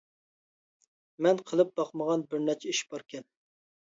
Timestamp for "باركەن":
2.95-3.29